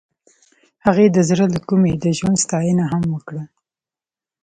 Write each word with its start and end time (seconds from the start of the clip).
هغې 0.85 1.05
د 1.15 1.17
زړه 1.29 1.45
له 1.53 1.59
کومې 1.67 1.93
د 2.03 2.05
ژوند 2.17 2.37
ستاینه 2.45 2.85
هم 2.91 3.03
وکړه. 3.15 3.43